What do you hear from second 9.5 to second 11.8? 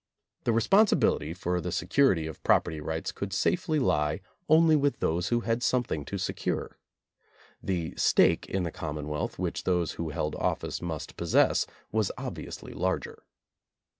those who held office must possess